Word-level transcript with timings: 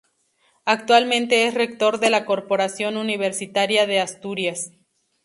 Actualmente 0.65 1.45
es 1.45 1.53
Rector 1.53 1.99
de 1.99 2.09
la 2.09 2.25
Corporación 2.25 2.97
Universitaria 2.97 3.85
de 3.85 3.99
Asturias. 3.99 4.71